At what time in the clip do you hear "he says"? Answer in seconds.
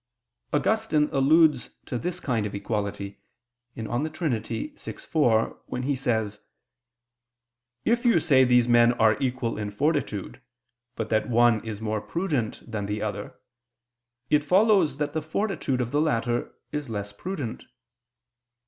5.83-6.39